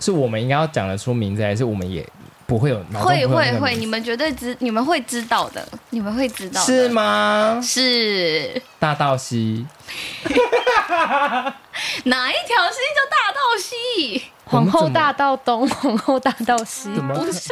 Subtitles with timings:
[0.00, 2.06] 是我们应该要讲得出名字，还是我们也
[2.46, 2.84] 不会有？
[2.94, 6.66] 会会会，你们绝对知，你们会知道的，你们会知道的。
[6.66, 7.60] 是吗？
[7.62, 9.66] 是大道西。
[12.04, 14.22] 哪一条溪叫大道西？
[14.44, 16.88] 皇后大道东，皇后大道西。
[17.14, 17.50] 不是。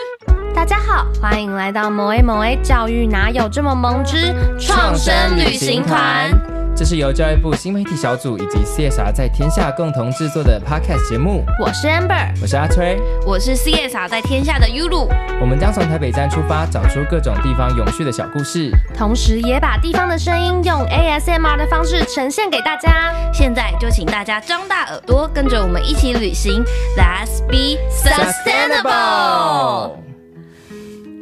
[0.54, 6.30] 大家好，欢迎来到某 A 某 A 教育哪有这么萌之创生旅行团。
[6.76, 11.42] 这是由教育部新媒体小组以及 CSR 在天下共同制作的 Podcast 节目。
[11.58, 15.08] 我是 Amber，我是阿崔，我是 CSR 在天下的 Yulu。
[15.40, 23.10] 我们将从台北站出发，找出各种地方永续的小故事，同时也把地方的声音用 ASMR 的方式呈现给大家。
[23.32, 26.62] 现在就请大家张大耳朵，跟着我们一起旅行。
[26.94, 29.92] Let's be sustainable。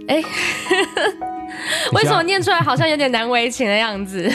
[0.09, 0.21] 哎。
[1.93, 4.31] 为什么念出来好像有点难为情的样子？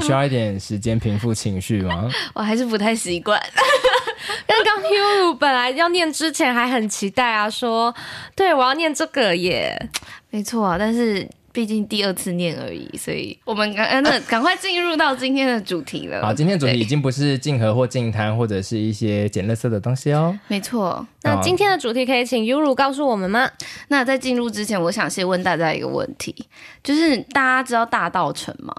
[0.00, 2.08] 需要一点时间平复情绪吗？
[2.34, 3.40] 我还是不太习惯。
[4.46, 7.94] 刚刚 Hulu 本来要念之前还很期待啊，说
[8.34, 9.88] 对我要念这个耶，
[10.30, 11.28] 没错啊，但是。
[11.54, 16.20] 毕竟第二次念而已，所以我们赶那 赶快进入到今天的主题了。
[16.20, 20.36] 好，今天的主题已经不是竞合或净滩，或者是一些捡垃圾的东西哦。
[20.48, 23.48] 没错，那今天的主题可以请 Yuru 告诉我们吗？
[23.86, 26.34] 那在进入之前，我想先问大家一个问题，
[26.82, 28.74] 就是大家知道大道城吗？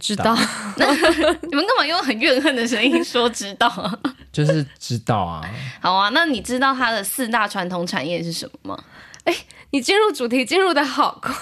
[0.00, 0.34] 知道。
[0.76, 0.86] 那
[1.42, 3.92] 你们干嘛用很怨恨的声音说知道啊？
[4.32, 5.42] 就是知道啊。
[5.80, 8.84] 好啊，那你知道它的四大传统产业是什么吗？
[9.24, 9.34] 哎，
[9.70, 11.32] 你进入主题进入的好快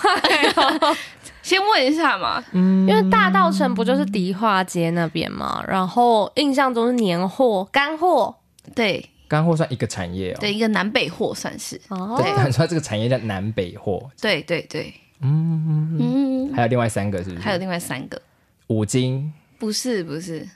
[0.56, 0.96] 哦！
[1.42, 5.62] 先问一下嘛，嗯，因为大道城不就是迪化街那边嘛？
[5.66, 8.34] 然后印象中是年货、干货，
[8.74, 11.80] 对，干货算一个产业哦，对，一个南北货算是。
[11.88, 12.16] 哦。
[12.16, 15.98] 对，说这个产业叫南北货，对对对，嗯。
[15.98, 17.42] 嗯，还有另外三个是不是？
[17.42, 18.22] 还有另外三个，
[18.68, 19.32] 五金。
[19.58, 20.48] 不是不是，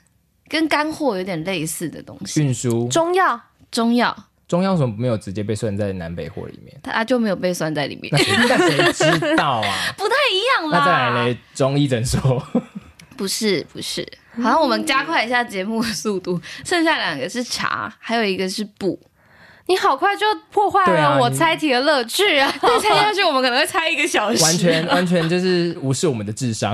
[0.47, 3.39] 跟干货有点类似的东西，运输、中药、
[3.69, 4.15] 中药。
[4.47, 6.75] 中药什么没有直接被算在南北货里面？
[6.81, 8.09] 他就没有被算在里面。
[8.13, 8.57] 那
[8.91, 9.73] 谁知道啊？
[9.97, 10.79] 不太一样啦。
[10.79, 12.41] 那再来嘞，中医诊所？
[13.17, 16.39] 不是不是，好像我们加快一下节目的速度。
[16.63, 18.99] 剩下两个是茶，还有一个是布。
[19.69, 22.49] 你好快就破坏了我猜题的乐趣啊！
[22.61, 24.41] 再猜下去，我们可能会猜一个小时。
[24.41, 26.73] 完全完全就是无视我们的智商。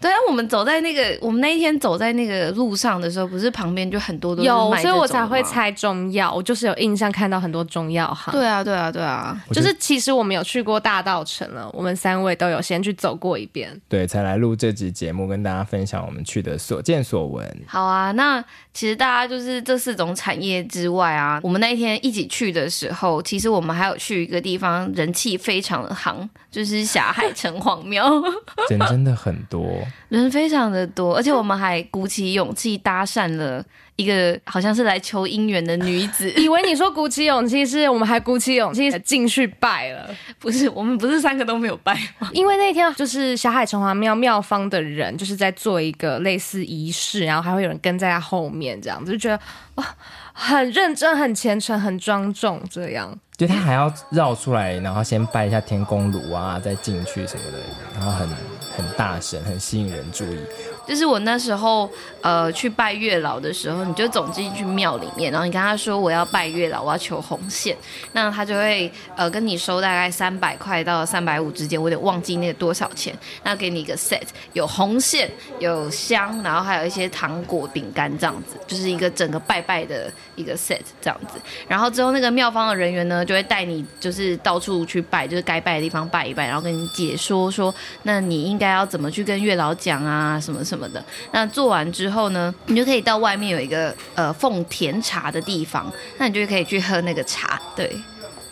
[0.00, 6.32] 对啊，我们走在那个，我们那一天走在那个路上的时候，不是旁边就很多都是有，所以我才会猜中药。
[6.32, 8.32] 我就是有印象看到很多中药行。
[8.32, 17.44] 对啊，对啊，对啊，就是其实我们有去过大道城了，我们三位都有先去走过一遍，对，才来录这集节目，跟大家分享我们去的所见所闻。
[17.66, 18.40] 好啊，那
[18.72, 28.20] 其实大家就是这四种产业之外啊，我们那一天一起去的时候，其实我们还有去一个地方，人气非常的夯，就是霞海城隍庙，
[28.68, 29.64] 人真的很多。
[30.10, 33.64] 人非常的多，而且我们还鼓起勇气搭讪了
[33.94, 36.28] 一个好像是来求姻缘的女子。
[36.34, 40.12] 以为你说鼓起勇气，是我们还鼓起勇气进去拜了？
[40.40, 42.28] 不是，我们不是三个都没有拜吗？
[42.34, 49.40] 因为那天就是霞海城隍庙庙方的人就是在做一个类似仪式，然后还会有人跟在他后面，这样子就觉得
[49.76, 49.86] 哇，
[50.32, 53.16] 很认真、很虔诚、很庄重这样。
[53.38, 57.58] 就他还要绕出来，然后先拜一下天宫炉啊，再进去什么的，
[57.94, 58.28] 然后很
[58.76, 60.40] 很大声，很吸引人注意。
[60.88, 61.88] 就是我那时候，
[62.22, 67.76] 呃，去拜月老的时候，你就走进去庙里面，然后你跟他说我要拜月老，我要求红线，
[68.12, 74.22] 那他就会呃跟你收大概三百块到三百五之间，我有点忘记那个多少钱，那给你一个 set，
[74.54, 81.38] 有红线，有香，然后还有一些糖果、饼干这样子，就是一个整个拜拜的一个 set 这样子。
[81.68, 90.77] 然后之后那个庙方的人员呢，就会带你就是到处去拜，就是该拜的地方拜一拜，然后跟你解说说，那你应该要怎么去跟月老讲啊，什么什么。
[90.78, 97.60] 什么的，那做完之后呢，你就可以到外面有一个呃奉甜茶的地方，那你就可以去喝那个茶。
[97.74, 97.90] 对，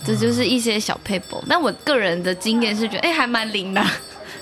[0.04, 1.40] 这就是一些小撇步。
[1.48, 3.80] 但我个人的经验是觉得，哎，还蛮灵的。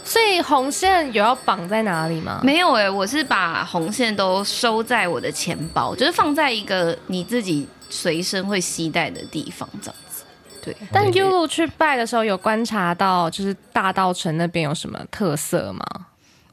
[0.02, 2.40] 所以红线有要绑在哪里吗？
[2.42, 10.24] 没有哎、欸，我是把红线都收在我的钱包，就是放在一个你自己随身会携带的地方，这样子。
[10.62, 10.76] 对。
[10.92, 15.84] 但 Yulu 去拜的时候，有观察到就是大道城那边有什么特色吗？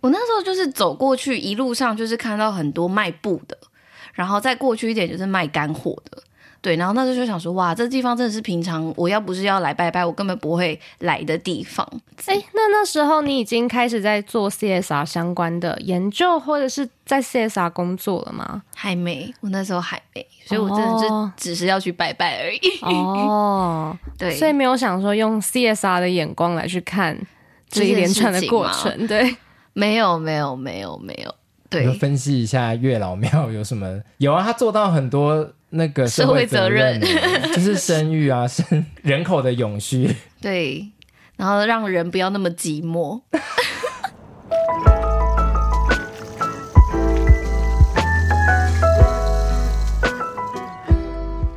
[0.01, 3.57] 我那时候就是走过去，一路上就是看到很多卖布的，
[4.13, 6.21] 然后再过去一点就是卖干货的，
[6.59, 11.87] 对，然后那时候就想说，哇，这地方真的是平常我要不是要来拜拜，我根本不会来的地方。
[12.25, 18.63] 哎，那那时候你已经开始在做 CSR 相关的研究，或者是在 CSR 工作了吗？
[18.75, 22.59] 还没，我那时候还没，所以我真的是只是要去拜拜而已。
[22.81, 27.15] 哦，对，所以没有想说用 CSR 的眼光来去看
[27.69, 29.35] 这一连串的过程，对。
[29.73, 31.33] 没有没有没有没有，
[31.69, 34.01] 对，分析一下月老庙有什么？
[34.17, 36.99] 有啊，他做到很多那个社会责任，
[37.53, 40.15] 就是生育啊， 生人口的永续。
[40.41, 40.91] 对，
[41.37, 43.21] 然后让人不要那么寂寞。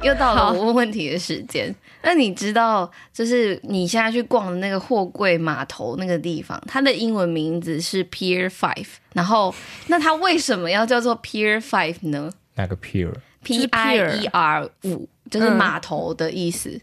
[0.04, 1.74] 又到了我问问题的时间。
[2.02, 8.86] 那你知道，就是你现在去逛的那个货柜码头那个地方，它的英文名字是 Pier Five。
[9.14, 9.54] 然后，
[9.86, 12.30] 那它为什么要叫做 Pier Five 呢？
[12.56, 16.68] 哪个 Pier？P I E R 五，就是码头的意思。
[16.68, 16.80] 嗯、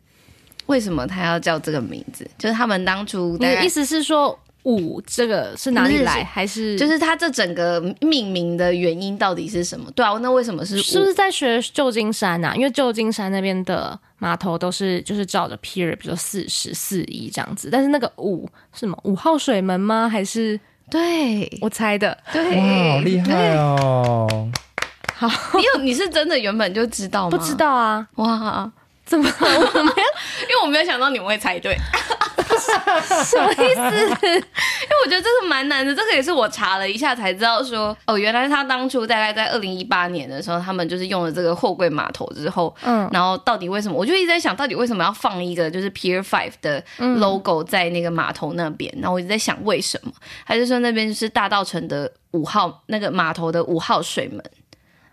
[0.66, 2.28] 为什么它要叫这个名字？
[2.38, 4.38] 就是他们当初，你的意思是说？
[4.64, 6.24] 五这个是哪里来？
[6.24, 9.90] 还是就是它这整个命名的原因到底是什么？
[9.92, 10.78] 对啊，那为什么是？
[10.82, 12.54] 是不是在学旧金山啊？
[12.56, 17.70] 因为旧金山那边的码头都是就是照着 pier，比如说四十四一这样子。
[17.72, 18.98] 但是那个五是什么？
[19.04, 20.08] 五号水门吗？
[20.08, 20.60] 还是？
[20.90, 22.18] 对，我猜的。
[22.34, 24.52] 对，哇，好厉害哦！
[25.16, 25.28] 好，
[25.58, 27.38] 你有你是真的原本就知道吗？
[27.38, 28.06] 不知道啊！
[28.16, 28.70] 哇，
[29.06, 29.26] 怎么？
[29.40, 30.08] 我没有，
[30.44, 31.78] 因为我没有想到你们会猜对。
[33.24, 34.26] 什么意思？
[34.26, 43.98] 因为我觉得这个蛮难的，这个也是我查了一下才知道说，哦，原来他当初大概在二零一八年的时候，他们就是用了这个货柜码头之后，嗯，然后到底为什么？
[43.98, 46.84] 我就一直在想到底为什么要放一个就是 Pier Five 的
[47.18, 50.12] logo 在那个码头那边，然后我一直在想为什么？
[50.44, 54.44] 还是说那边就是大道城的五号那个码头的五号水门？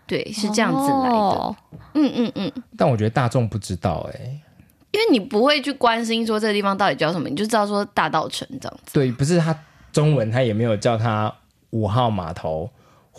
[0.07, 1.15] 对，是这样子来的。
[1.15, 1.55] 哦、
[1.93, 2.51] 嗯嗯嗯。
[2.75, 4.41] 但我觉得大众不知道哎、欸。
[4.91, 8.93] 因为你不会去关心说这个地方到底叫什么，你就知道说大道城这样子。
[8.93, 9.57] 对，不是他
[9.91, 11.33] 中文，他也没有叫他
[11.71, 12.69] 五号码头。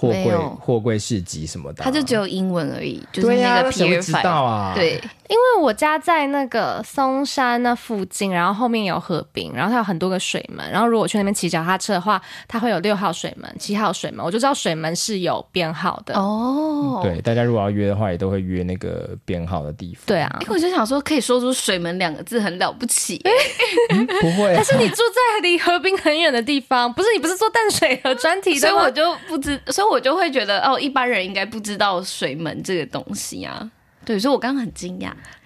[0.01, 4.73] 货柜货柜市集什么的，它就只有英文而已，就是那个 Pier 5啊。
[4.75, 4.93] 对，
[5.29, 12.19] 因为我家在那个松山那附近，然后后面有河滨，然后它有很多个水门，然后如果去那边骑脚踏车的话，
[12.49, 17.01] 它会有六号水门、七号水门，我就知道水门是有编号的哦。
[17.03, 20.05] 对，大家如果要约的话，也都会约那个编号的地方。
[20.07, 23.21] 对啊，因为我就想说，可以说出水门两个字很了不起。
[23.93, 27.11] 嗯、不会、啊，但是你住在离河滨很远的地方，不是？
[27.13, 29.90] 你不是做淡水河专题的，所以我就不知，所以。
[29.91, 33.71] 我就会觉得哦，一般人应该不知道水门这个东西啊。
[34.03, 35.11] 对，所以我刚刚很惊讶。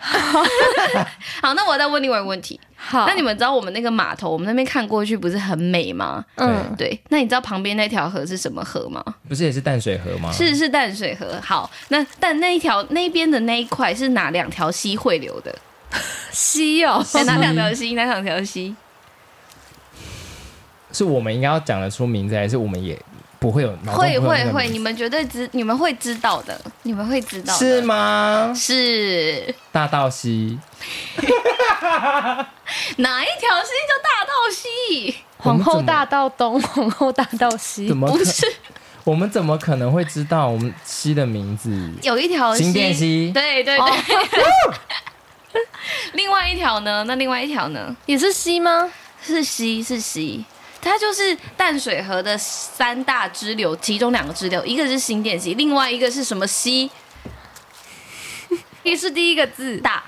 [1.42, 2.58] 好，那我再问另外一个问题。
[2.76, 6.24] 好，那你们知道我们那个码头，我们那边看过去不是很美吗？
[6.36, 6.98] 嗯，对。
[7.08, 9.02] 那你知道旁边那条河是什么河吗？
[9.28, 10.30] 不是也是淡水河吗？
[10.32, 11.38] 是是淡水河。
[11.42, 15.54] 好，那但那一条那边的那一块是哪两条溪汇流的？
[16.30, 17.94] 溪哦，哪两条溪？
[17.94, 18.74] 哪两条溪？
[20.92, 22.96] 是我们应该要讲得出名字，还是我们也？
[23.44, 28.50] 不会有，会会会，你们绝对知，你们会知道的，你们会知道，是吗？
[28.56, 30.58] 是大道西，
[32.96, 35.16] 哪一条溪叫大道西？
[35.36, 38.50] 皇后大道东， 皇后大道西，怎么不是？
[39.04, 41.70] 我们怎么可能会知道我们溪的名字？
[42.02, 43.78] 有一条新店溪，对对对。
[43.78, 43.90] 哦、
[46.14, 47.04] 另外一条呢？
[47.06, 47.94] 那另外一条呢？
[48.06, 48.90] 也是溪吗？
[49.22, 50.42] 是溪，是溪。
[50.84, 56.90] 它就是淡水河的三大支流，其中两个支流，一个是新店溪，另外一个是什么溪？
[58.84, 59.78] 也是第一个字。
[59.78, 60.04] 大。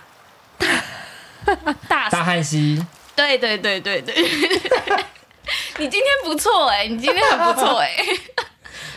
[1.89, 2.85] 大大汉溪。
[3.15, 4.15] 对对对对对，
[5.79, 8.05] 你今天不错哎、欸，你今天很不错哎、欸，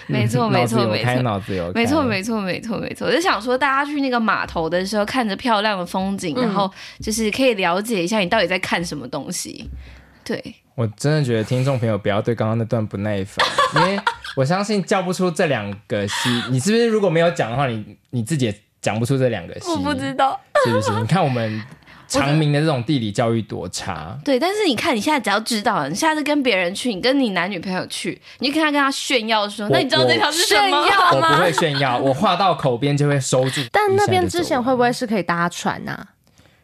[0.08, 6.70] 没错没错没错，脑子有没错没错没错没错，我就想说大家去那个码头的时候，看着漂亮的风景，然后
[7.02, 9.70] 就是可以了解一下你到底在看什么东西，
[10.30, 10.56] 对。
[10.76, 13.46] 我真的觉得听众朋友不要对刚刚那段不耐烦，
[13.76, 14.00] 因为
[14.36, 19.70] 我相信叫不出这两个西，你是不是如果没有讲的话，你你自己也讲不出这两个西？
[19.72, 20.92] 我不知道，是不是？
[21.02, 21.62] 你看我们
[22.08, 24.18] 长明的这种地理教育多差。
[24.24, 31.12] 对，但是你看你现在只要知道了，你下次跟别人去，你跟你男女朋友去，你就跟他跟他炫耀说，那你知道这条是什么吗？
[31.12, 33.60] 我不会炫耀， 我话到口边就会收住。
[33.72, 36.08] 但那边之前会不会是可以搭船呐、啊？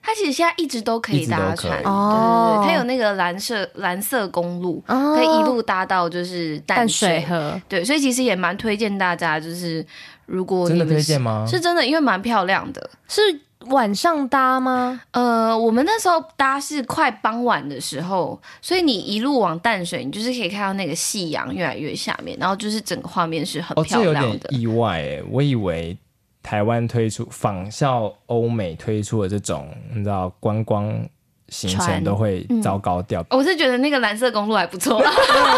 [0.06, 9.84] 它其实现在一直都可以搭船，哦，它有那个蓝色蓝色公路，哦，可以一路搭到就是淡水，淡水河，对，所以其实也蛮推荐大家，就是
[10.28, 11.44] 如果真的推荐吗？
[11.50, 12.88] 是真的，因为蛮漂亮的。
[13.08, 13.22] 是
[13.68, 15.02] 晚上搭吗？
[15.10, 24.20] 呃，我们那时候搭是快傍晚的时候，所以你一路往淡水，你就是可以看到那个夕阳越来越下面，然后就是整个画面是很漂亮的。
[24.20, 25.98] 哦，这有点意外哎，我以为。
[26.46, 31.04] 台湾推出仿效欧美推出的这种，你知道观光
[31.50, 33.20] 行程都会糟糕掉。
[33.24, 33.26] 嗯。
[33.32, 35.04] 我是觉得那个蓝色公路还不错。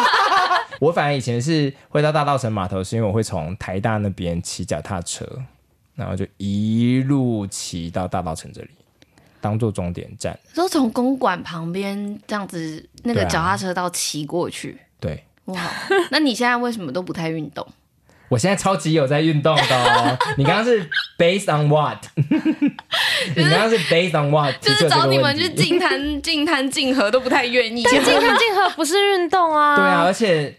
[0.80, 5.28] 我反而以前是会到大稻城码头，是因为我会从台大那边骑脚踏车，
[5.94, 8.70] 然后就一路骑到大稻城这里，
[9.42, 10.40] 当做终点站。
[10.56, 14.80] 都从公馆旁边这样子，那个脚踏车道骑过去。
[15.02, 15.60] 对，哇，
[16.12, 17.68] 那你现在为什么都不太运动？
[18.30, 20.18] 我现在超级有在运动的哦。
[20.38, 21.98] 你刚刚是 based on what？
[23.36, 24.54] 你刚刚是 based on what？
[24.62, 27.84] 就是找你们去净滩、 净滩、净河都不太愿意。
[27.84, 29.76] 净滩、净河不是运动啊？
[29.78, 30.56] 对啊，而且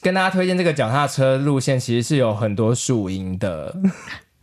[0.00, 3.74] 跟大家推荐这个脚踏车路线，其实是有很多树荫的。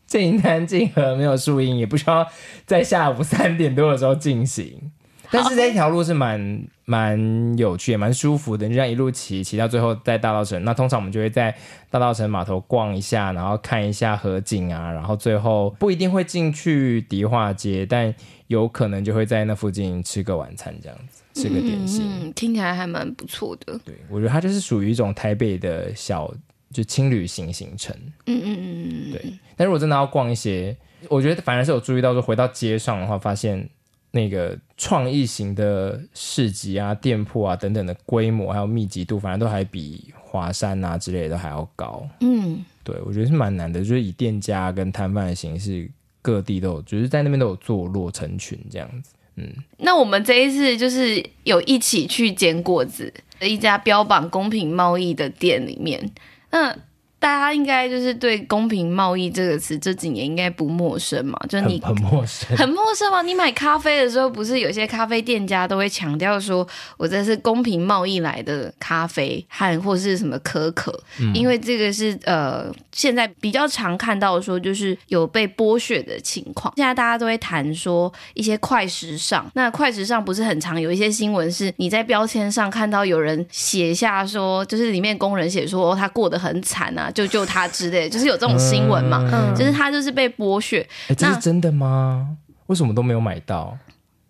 [0.08, 2.26] 净滩、净河没有树荫，也不需要
[2.66, 4.92] 在下午三点多的时候进行。
[5.32, 8.68] 但是这一条路是蛮蛮有趣，也蛮舒服的。
[8.68, 10.64] 你就这样一路骑骑到最后，在大稻城。
[10.64, 11.56] 那通常我们就会在
[11.92, 14.92] 大稻城码头逛一下，然后看一下河景啊。
[14.92, 18.14] 然后最后不一定会进去迪化街，但
[18.48, 22.04] 有可能就会在那附近吃个晚餐，这样子吃个点心。
[22.24, 23.80] 嗯，听起来还蛮不错的。
[23.86, 26.34] 对，我觉得它就是属于一种台北的小
[26.74, 27.96] 就轻旅行行程。
[28.26, 29.34] 嗯嗯嗯嗯，对。
[29.56, 30.76] 但如果真的要逛一些，
[31.08, 33.70] 我觉得反而是有注意到说，回到街上的话，发现。
[34.12, 42.08] 那个创意型的市集啊、店铺啊等等的规模还有密集度，反正都还比华山啊之类的还要高。
[42.22, 45.90] 嗯，对，我觉得是蛮难的，就是以店家跟摊贩的形式，
[46.22, 49.14] 各地都有，就是在那边都有坐落成群这样子。
[49.36, 49.48] 嗯，
[49.78, 56.12] 那我们这一次就是有一起去捡果子的一家标榜公平贸易的店里面，
[56.52, 56.76] 那。
[57.20, 61.38] 大家应该就是对“公平贸易”这个词这几年应该不陌生嘛？
[61.50, 63.22] 就你很，很陌生，很陌生吗？
[63.22, 70.98] 你买咖啡的时候，不是有些咖啡店家都会强调说，我这是公平贸易来的咖啡，和或是什么可可？
[71.20, 76.74] 嗯、因为这个是呃，现在比较常看到说，就是有被剥削的情况。
[76.78, 87.09] 现在大家都会谈说一些快时尚，那快时尚不是很常有一些新闻是你在标签上看到有人写下说，就是里面工人写说他过得很惨啊。
[87.12, 90.80] 救救他之类，就是有这种新闻嘛，嗯、就是他就是被剥削。
[91.08, 92.38] 哎、欸，这是真的吗？
[92.68, 93.78] 为什么都没有买到？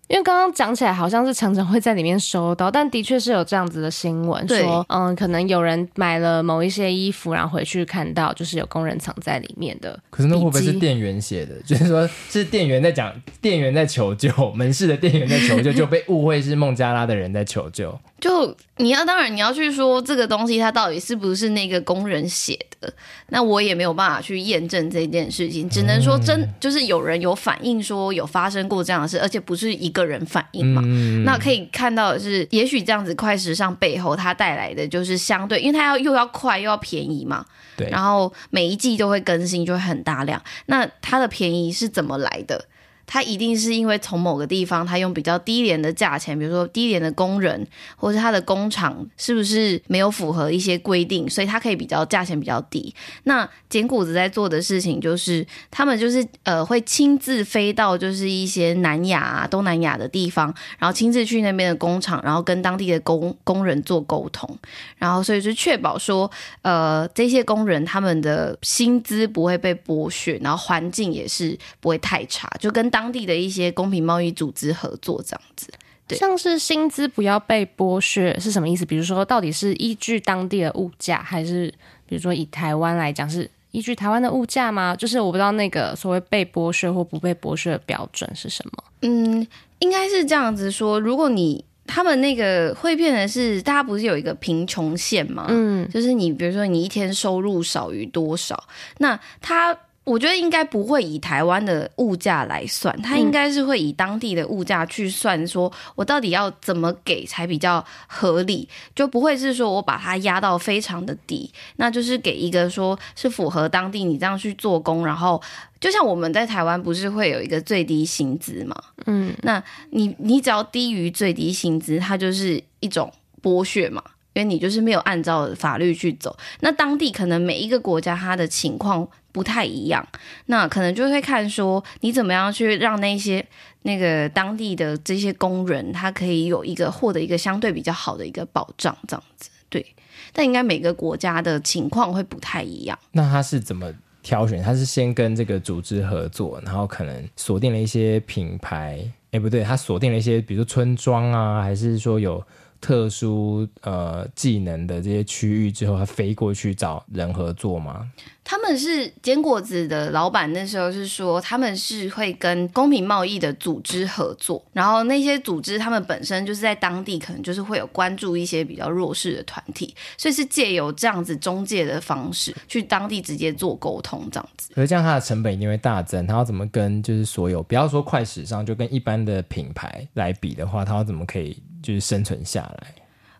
[0.08, 10.00] 因为刚刚讲起来好像是常常会在里面收到，但的确是有这样子的新闻，说嗯，可能有人买了某一些衣服，然后回去看到就是有工人藏在里面的。
[10.10, 11.54] 可是那会不会是店员写的？
[11.62, 17.96] 就是说是店员在讲，店员在求救，门市的店员在求救，就被误会是孟加拉的人在求救。
[18.20, 22.92] 就你要当然你要去说这个东西它到底是不是那个工人写的，
[23.30, 30.82] 那我也没有办法去验证这件事情，只能说真、嗯、就是有人有反映说有发生过这样的事，而且不是一个人反映嘛。
[30.86, 37.46] 嗯、那可以看到的是，也许这样子快时尚背后它带来的就是相对，因为它要又要快又要便宜嘛。
[37.76, 37.90] 对。
[37.90, 40.42] 然后每一季都会更新，就会很大量。
[40.66, 42.66] 那它的便宜是怎么来的？
[43.12, 52.94] 他一定是因为从某个地方，他用比较低廉的价钱，比如说低廉的工人，或是他的工厂是不是没有符合一些规定，所以他可以比较价钱比较低。
[53.24, 64.58] 那捡谷子在做的事情就是，他们就是呃会亲自飞到就是一些南亚、东南亚的地方，然后亲自去那边的工厂，然后跟当地的工工人做沟通，
[64.98, 66.30] 然后所以就确保说，
[66.62, 75.72] 呃这些工人他们的薪资不会被剥削，然后环境也是不会太差，就跟当当地的一些公平贸易组织合作这样子，
[76.06, 78.86] 对，像是薪资不要被剥削是什么意思？
[78.86, 81.74] 比如说，到底是依据当地的物价，还是
[82.06, 84.94] 比如说以台湾来讲是依据台湾的物价吗？
[84.94, 88.84] 就是我不知道那个所谓被剥削或不被剥削的标准是什么。
[89.04, 89.48] 嗯，
[89.80, 95.46] 应该是这样子说，如果你他们那个会变成是，大家不是有一个贫穷线吗？
[95.48, 98.62] 嗯，就是你比如说你一天收入少于多少，
[98.98, 99.78] 那他。
[100.10, 115.40] 我觉得应该不会以台湾的物价来算，它应该是会以当地的物价去算，说我到底要怎么给才比较合理，就不会是说我把它压到非常的低，那就是给一个说是符合当地你这样去做工，然后
[115.80, 118.76] 就像我们在台湾不是会有一个最低薪资嘛，
[119.06, 123.14] 嗯，那你你只要低于最低薪资，它就是一种
[123.44, 124.04] 剥削嘛。
[124.40, 130.08] 因为你就是没有按照法律去走，那当地可能每一个国家它的情况不太一样，
[130.46, 133.46] 那可能就会看说你怎么样去让那些
[133.82, 139.86] 那个当地的这些工人，他可以有一个获得一个相对比较好的一个保障，这样子对。
[140.32, 142.98] 但应该每个国家的情况会不太一样。
[143.12, 143.92] 那他是怎么
[144.24, 144.64] 挑选？
[144.64, 149.00] 他是先跟这个组织合作，然后可能锁定了一些品牌，
[149.32, 152.42] 哎，不对，他锁定了一些，比如说村庄啊，还是说有。
[152.82, 158.10] 特殊呃技能的这些区域之后，他飞过去找人合作吗？
[158.50, 174.74] 他们是坚果子的老板，那时候是说他们是会跟公平贸易的组织合作，然后那些组织他们本身就是在当地可能就是会有关注一些比较弱势的团体，所以是借由这样子中介的方式去当地直接做沟通这样子。
[174.74, 181.62] 可是这样它的成本一定会大增，它要怎么跟就是所有不要说快时尚，就跟一般的品牌来比的话，它要怎么可以？
[181.82, 182.94] 就是生存下来，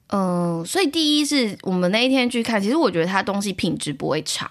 [0.10, 4.50] 嗯，所以第一是我们那一天去看，其实我觉得它东西品质不会差。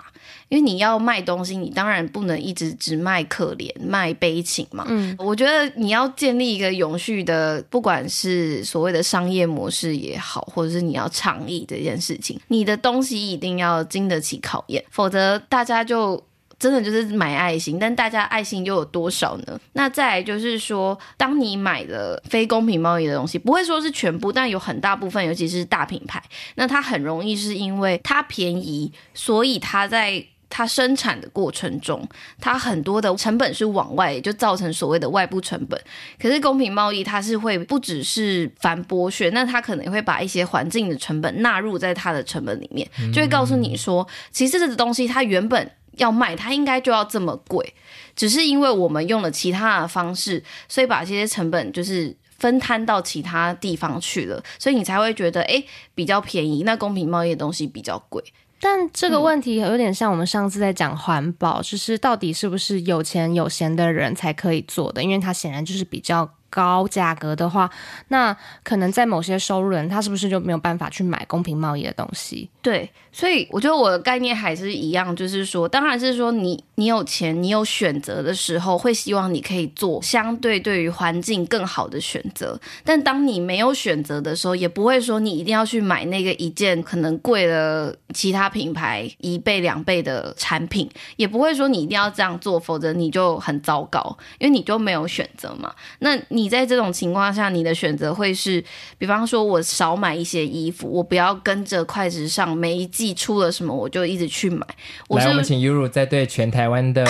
[0.49, 4.87] 因为你要卖东西，你当然不能一直只卖可怜、卖悲情嘛。
[4.89, 16.23] 嗯，我觉得你要建立一个永续的，不管是所谓的商业模式也好，或者是你要倡议这件事情，你的东西一定要经得起考验，否则大家就
[16.59, 19.61] 真的就是买爱心，但大家爱心又有多少呢？
[19.73, 26.23] 那再来就是说，当你买的非公平贸易的东西，不会说是全部，但有很大部分，尤其是大品牌，
[26.57, 30.25] 那它很容易是因为它便宜，所以它在。
[30.51, 32.03] 它生产的过程中，
[32.41, 35.79] 它很多的成本是往外，就造成所谓的外部成本。
[36.19, 47.75] 可是公平贸易，它是会不只是反剥削，那它可能会把一些环境的成本纳入在它的成本里面，就会告诉你说，其实这个东西它原本要卖，它应该就要这么贵，
[48.17, 55.65] 只是因为我们用了其他的方式，所以把这些成本就是分摊到其他地方去了，所以你才会觉得，诶，
[55.95, 56.63] 比较便宜。
[56.63, 58.23] 那公平贸易的东西比较贵。
[58.61, 65.03] 但这个问题有点像我们上次在讲环保，就是到底是不是有钱有闲的人才可以做的？
[65.03, 66.29] 因为它显然就是比较。
[66.51, 67.71] 高价格的话，
[68.09, 72.49] 那可能在某些收入人，他是不是就没有办法去买公平贸易的东西？
[72.69, 82.61] 对，所以我觉得我的概念还是一样，就是说，当然是说你你有钱，你有选择的时候，会希望你可以做相对对于环境更好的选择。
[82.85, 95.75] 但当你没有选择的时候，也不会说你一定要去买那个一件可能贵了其他品牌一倍两倍的产品，也不会说你一定要这样做，否则你就很糟糕，因为你就没有选择嘛。
[96.01, 98.63] 那你在这种情况下，你的选择会是，
[98.99, 104.67] 比方说，我少买一些衣服，我不要跟着快时尚每一季出了什么，我就一直去买。
[105.07, 107.07] 我来，我们请 Yuru 再对全台湾的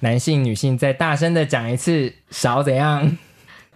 [0.00, 3.16] 男性、女性再大声的讲一次，少怎样？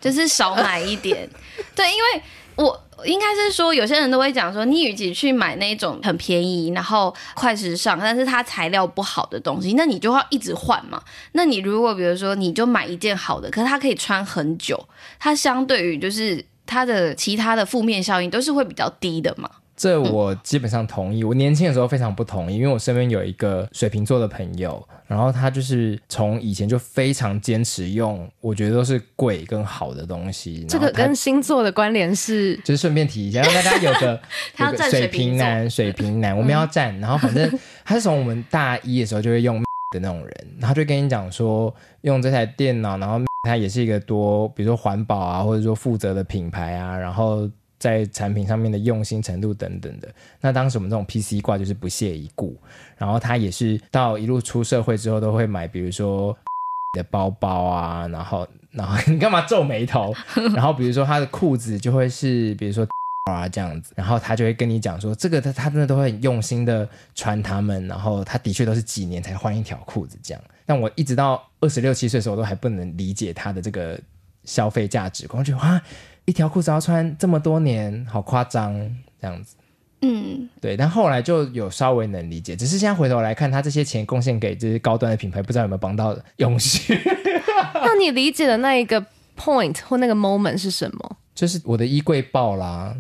[0.01, 1.31] 就是少买一点。
[1.75, 2.23] 对，因为
[2.57, 2.83] 我。
[3.05, 11.03] 应该是说，有些人都会讲说，你与其去买那种很便宜，然后快时尚，但是它材料不好的东西，那你就要一直换嘛。
[11.33, 14.89] 那你如果比如说，你就买一件好的，可是它可以穿很久，
[15.19, 19.51] 它相对于就是它的其他的负面效应都是会比较低的嘛。
[19.75, 21.25] 这我基本上同意。
[21.25, 30.65] 我年轻的时候非常不同意，因为我身边有一个水瓶座的朋友，然后他就是从以前就非常坚持用，我觉得都是贵跟好的东西。
[30.69, 34.21] 这个跟星座的关联是，就是顺便提一下，让大家有个
[34.55, 36.99] 他要站水瓶男，水瓶男， 我们要站。
[37.01, 39.61] 然后反正他是从我们大一的时候就会用
[39.93, 47.51] 的那种人，然后就跟你讲说，用这台电脑，然后他也是一个多，比如说环保啊，或者说负责的品牌啊，然后。
[47.83, 50.09] 在产品上面的用心程度等等的，
[50.41, 52.57] 那当时我们这种 PC 挂就是不屑一顾。
[52.97, 56.37] 然后他也是到一路出社会之后都会买，比如说
[56.97, 60.15] 的包包啊，然后然后 你干嘛皱眉头？
[60.55, 62.87] 然后比如说他的裤子就会是比如说
[63.25, 70.41] 啊这样子，然后他就会跟你讲说，这个他他真的都会很用心的穿他们，然后他的确都是几年才换一条裤子这样。
[70.65, 73.99] 但我一直到二十六七岁的时候，我都还不能理解他的这个
[74.45, 75.83] 消费价值观，我觉得哇。
[76.25, 78.75] 一条裤子要穿这么多年，好夸张，
[79.21, 79.57] 这样子。
[80.03, 80.77] 嗯，对。
[80.77, 86.99] 但后来就有稍微能理解，只是现在回头来看，他这些钱贡献给这些高端的品牌，不知道有没有帮到永续。
[87.75, 89.05] 那你理解的那一个
[89.39, 91.17] point 或那个 moment 是什么？
[91.35, 92.97] 就是我的衣柜爆啦，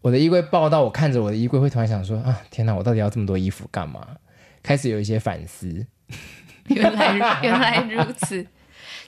[0.00, 4.06] 我的衣柜爆到我看着我的衣柜，会突然想说啊，天哪，我到底要这么多衣服干嘛？
[4.62, 5.86] 开始有一些反思。
[6.68, 8.46] 原来原来如此。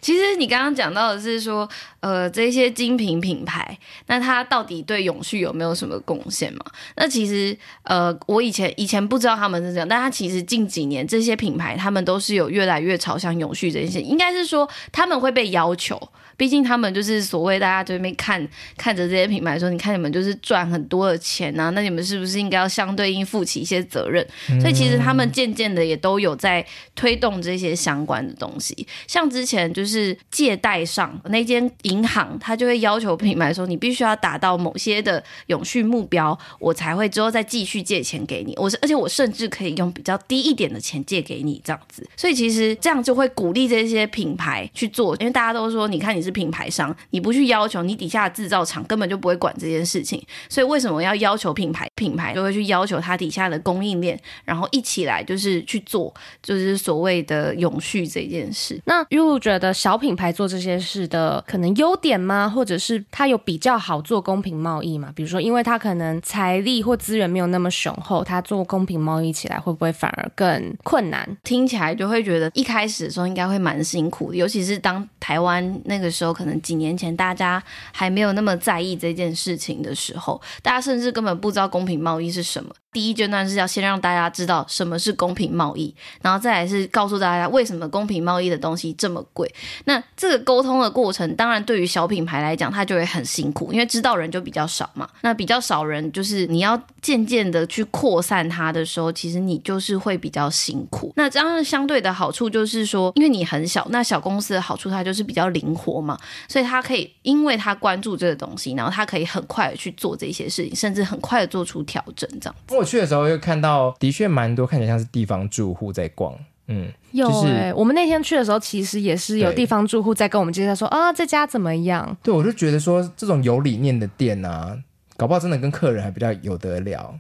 [0.01, 1.69] 其实你刚刚讲到的是说，
[2.01, 6.65] 呃，这些精品品牌，那它到底对永续有没有什么贡献嘛？
[6.97, 16.01] 那其实，呃，我以前以前不知道他们是这样，但他其实近几年这些品牌，他们都是有越来越朝向永续这些，应该是说他们会被要求。
[16.41, 24.27] 毕竟他们就是所谓大家对那边看看着这些品牌说，你看你们就是赚很多的钱呐、啊，那你们是不是应该要相对应负起一些责任？
[24.59, 28.87] 所以其实他们渐渐的也都有在推动这些相关的东西。
[29.07, 38.55] 像之前就是借贷上那间银行，他就会要求品牌说，你必须要达到某些的永续目标，我才会之后再继续借钱给你。
[38.57, 42.09] 我是而且我甚至可以用比较低一点的钱借给你这样子。
[42.17, 46.30] 所以其实这样就会鼓励这些品牌去做，因为大家都说，你看你是。
[46.31, 50.23] 品牌商，你不去要求，你底下的制造厂根本就不会管这件事情。
[50.49, 51.89] 所以为什么要要求品牌？
[51.95, 56.13] 品牌就会去要求它底下的供应链，然后一起来就是去做，
[56.43, 58.81] 就是所谓的永续这件事。
[58.87, 62.49] 那 Yuru 觉得小品牌做这些事的可能优点吗？
[62.49, 65.13] 或者是它有比较好做公平贸易吗？
[65.15, 71.37] 比如说，因为它可能财力或资源没有那么雄厚，它做公平贸易起来会不会反而更困难？
[71.45, 82.75] 听起来就会觉得一开始的时候应该会蛮辛苦的，尤其是当台湾那个时候可能几年前大家还没有那么在意这件事情的时候，大家甚至根本不知道公平贸易是什么。
[82.93, 89.49] 第一阶段是要先让大家知道什么是公平贸易，然后再来是告诉大家为什么公平贸易的东西这么贵。
[89.85, 95.09] 那这个沟通的过程，当然对于小品牌来讲，它就会很辛苦，因为知道人就比较少嘛。
[95.21, 101.13] 那比较少人，就是你要渐渐的去扩散它的时候，其实你就是会比较辛苦。
[101.15, 112.80] 那这样相对的好处就是说，因为你很小，那小公司的好处它就是比较灵活嘛，所以它可以因为它关注这个东西，然后它可以很快的去做这些事情，甚至很快的做出调整，这样子。
[112.81, 116.35] 我去的时候又看到，的确蛮多看起来像是地方住户在逛，
[116.67, 122.17] 嗯，有哎、欸，就是、我们那天去的时候，其实也是有地方住户在跟我们介绍说啊，这家怎么样？
[122.23, 124.77] 对，我就觉得说这种有理念的店啊，
[125.17, 127.15] 搞不好真的跟客人还比较有得聊，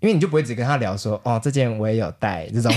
[0.00, 2.70] 因为你就不会只跟他聊说哦，这件我也有带这种。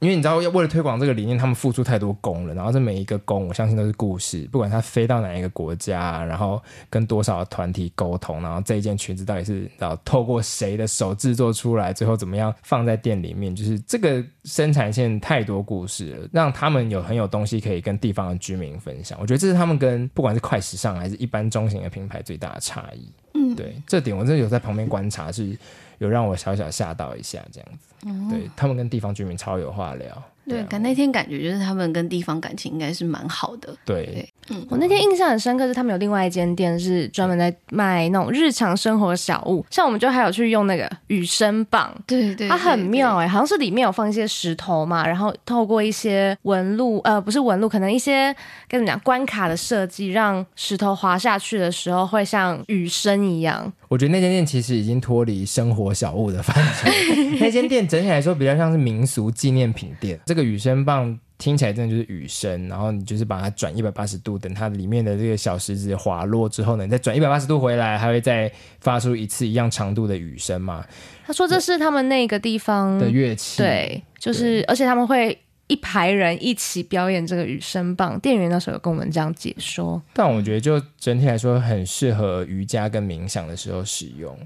[0.00, 2.54] 因为你知道，要为了推广这个理念，他们付出太多工了。
[2.54, 4.48] 然后这每一个工，我相信都是故事。
[4.50, 19.18] 不管他飞到哪一个国家，然后跟多少团体沟通，然后这一件裙子到底是要透过谁的手制作出来，最后怎么样放在店里面，就是这个生产线太多故事了，让他们有很有东西可以跟地方的居民分享。
[19.20, 23.06] 我觉得这是他们跟不管是快时尚还是一般中型的品牌最大的差异。
[23.34, 25.58] 嗯，对，这点我真的有在旁边观察是。
[26.00, 30.22] 有让我小小吓到一下，这样子，嗯、对他们跟地方居民超有话聊。
[30.50, 33.74] 对，感那天感觉就是他们跟地方感情应该是蛮好的。
[33.84, 34.28] 对，对。
[34.52, 48.34] 嗯，我那天印象很深刻是他们有另外一间店是专门在卖那种日常生活小物，像我们就还有去用那个雨声棒，对对，对，它很妙哎、欸，好像是里面有放一些石头嘛，然后透过一些纹路，呃，不是纹路，可能一些
[48.66, 53.72] 跟你讲关卡的设计，让石头滑下去的时候会像雨声一样。
[53.86, 56.88] 我觉得那间店其实已经脱离生活小物的范畴，
[57.40, 60.18] 那间店整体来说比较像是民俗纪念品店。
[60.26, 68.50] 这个雨声棒听起来真的就是雨声，然后你就是把它转一百八十度，等它里面的这个小石子滑落之后呢，你再转一百八十度回来，还会再
[68.80, 70.84] 发出一次一样长度的雨声嘛？
[71.26, 75.38] 他说这是他们那个地方的乐器，对，就是而且他们会。
[75.70, 80.02] 一排人一起表演这个雨声棒，店员那时候有跟我们这样解说。
[80.12, 84.36] 但我觉得就整体来说，很适合瑜伽跟冥想的时候使用，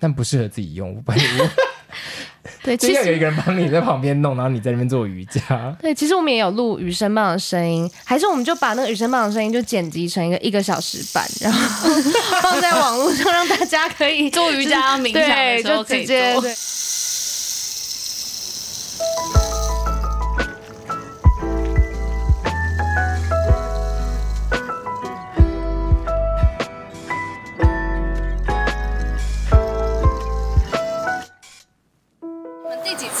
[0.00, 1.00] 但不适合自己用。
[2.62, 5.76] 对，其实要有一个人帮你在旁边弄，然后你在那边做瑜伽。
[5.80, 11.88] 对，其实我们也有录雨声棒的声音，还是我们就把那个雨声棒的声音就剪辑成一个一个小时版，然后
[12.42, 16.14] 放在网络上，让大家可以做瑜伽、冥想的时候可以做。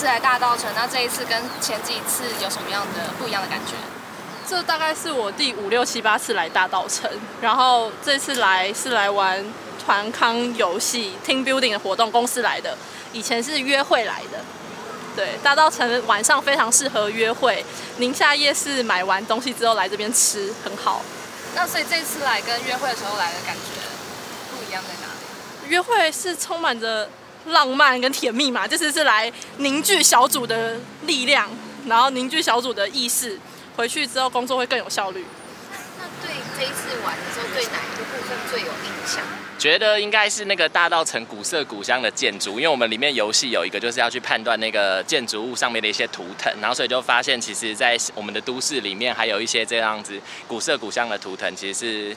[0.00, 0.08] 直接对。
[0.08, 3.74] 来大稻城，那这一次跟前几次有什么样的不一样的感觉？
[4.48, 7.08] 这大概是我第五六七八次来大稻城，
[7.40, 9.44] 然后这次来是来玩
[9.82, 12.76] 团康游戏 team building 的活动，公司来的。
[13.12, 14.40] 以前是约会来的，
[15.14, 17.64] 对，大稻城晚上非常适合约会。
[17.98, 21.02] 宁夏夜市买完东西之后来这边吃很好。
[21.54, 23.80] 那所以这次来跟约会的时候来的感觉
[24.50, 25.68] 不一样在哪里？
[25.68, 27.08] 约会是充满着。
[27.46, 31.50] 浪漫跟甜蜜嘛，这次是来凝聚小组的力量，
[31.86, 33.38] 然后凝聚小组的意识，
[33.76, 35.24] 回去之后工作会更有效率。
[35.98, 39.24] 那对这一次玩的时候，对哪一个部分最有印象？
[39.58, 52.16] 觉得应该是那个大道城古色古香的建筑，因为我们里面游戏有一个就是要去判断那个建筑物上面的一些图腾，然后所以就发现其实，在我们的都市里面还有一些这样子古色古香的图腾，其实是。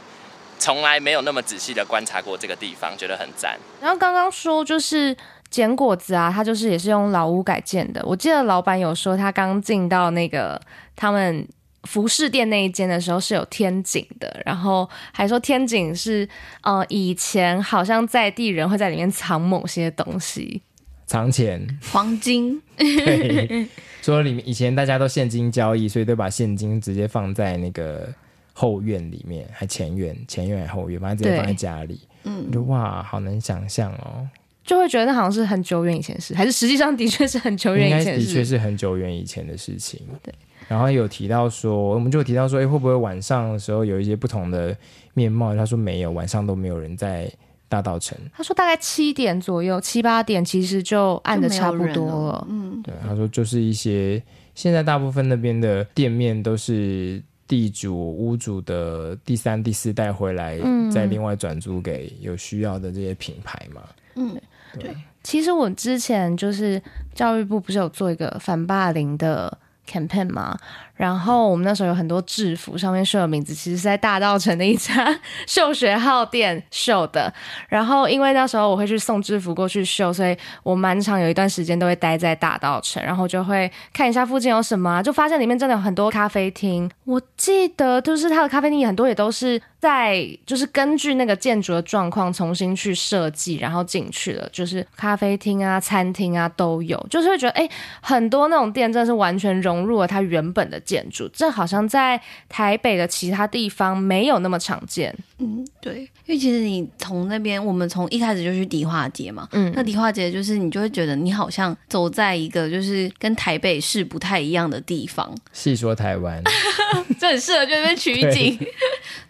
[0.57, 3.57] 从来没有那么仔细的观察过这个地方，觉得很赞。
[3.81, 5.15] 然后刚刚说就是
[5.49, 8.01] 捡果子啊，他就是也是用老屋改建的。
[8.05, 10.59] 我记得老板有说，他刚进到那个
[10.95, 11.47] 他们
[11.83, 16.27] 服饰店那一间的时候是有天井的，然后还说天井是
[16.61, 20.61] 呃以前好像在地人会在里面藏某些东西，
[21.05, 22.61] 藏钱、黄金。
[22.75, 23.67] 对，
[24.01, 28.09] 说里面以前大家都现金交易，所以都把现金直接放在那个。
[28.57, 31.99] 后院里面还前院，前院还后院，反正直接放在家里。
[32.23, 34.25] 嗯，就哇，好难想象哦，
[34.63, 39.99] 就会觉得那好像是很久远以前的事，还是实际上的确是很久远以前的事，的确是很久远以前的事情。
[40.23, 40.33] 对，
[40.69, 44.75] 然后有提到说，我们就提到说，哎，会不会晚上的时候有一些不同的
[45.13, 45.53] 面貌？
[45.53, 47.29] 他说没有，晚上都没有人在
[47.67, 48.17] 大道城。
[48.33, 52.31] 他说大概七点左右，七八点其实就暗的差不多了。
[52.31, 54.23] 了嗯，对，他说就是一些
[54.55, 57.21] 现在大部分那边的店面都是。
[57.47, 60.59] 地主、屋主的第三、第四代回来，
[60.91, 63.81] 再另外转租给有需要的这些品牌嘛。
[64.15, 64.35] 嗯，
[64.73, 64.83] 对。
[64.83, 66.79] 对其实我之前就是
[67.15, 69.57] 教育部不是有做一个反霸凌的
[69.89, 70.55] campaign 吗？
[70.95, 77.33] 然后我们那时候有很多制服，上面绣的名字其实是在大道城的一家绣学号店绣的。
[77.67, 86.89] 然后因为那时候我会去送制服过去绣，所以我蛮长有一段时间都会待在大道城，然后就会看一下附近有什么，就发现里面真的有很多咖啡厅。
[87.03, 97.69] 我记得就是它的咖啡厅很多也都是在就是根据那个建筑的状况重新去设计，然后进去了，就是咖啡厅啊、餐厅啊都有，就是会觉得哎，
[98.01, 100.81] 很多那种店真的是完全融入了它原本的。
[100.85, 105.13] 建筑，这好像在台北的其他地方没有那么常见。
[105.39, 115.31] 嗯，对，因为其实你从那边，我们从一开始就去迪化街嘛，嗯，那迪化街就是你就会觉得你好像走在一个就是跟台北市不太一样的地方。
[115.53, 116.41] 细说台湾，
[117.19, 118.57] 这很适合就那边取景。
[118.57, 118.73] 对，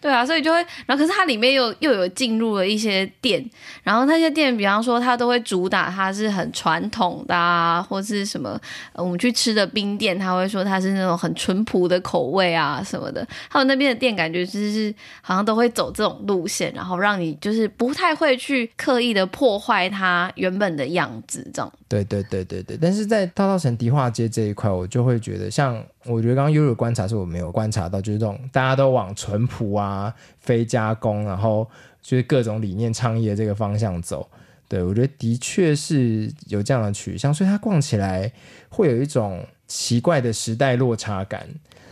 [0.00, 3.44] 对啊，所以就会，然后可是它里面又又有进入了一些店，
[3.82, 8.58] 然后那些店，比方说它都会主打它是很传统的啊，或是什么，
[8.94, 13.26] 我们去吃的冰店，他会说它是那种很淳朴的口味啊什么的。
[13.48, 15.92] 还有那边的店感觉就是好像都会走。
[15.96, 21.72] 这种路线，然后让你就是不太会去刻意的破坏它原本的样子，这样。
[21.88, 22.76] 对对对对对。
[22.80, 31.68] 但是在大稻城迪化街这一块，我就会觉得，像我觉得刚刚悠悠观察是我没有观察到，就是这种大家都往淳朴啊、非加工，然后
[32.02, 34.28] 就是各种理念倡议的这个方向走。
[34.68, 38.32] 对，我觉得的确是有这样的取向，所以它逛起来
[38.68, 41.46] 会有一种奇怪的时代落差感，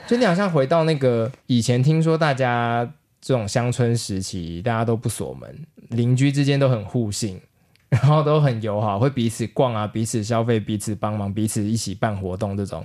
[0.09, 2.93] 就你好像回到那个以前，听说大家。
[3.25, 7.41] 这种乡村时期，大家都不锁门，邻居之间都很互信，
[7.89, 12.85] 然后都很友好，会彼此逛啊，彼此消费，彼此帮忙，彼此一起办活动，这种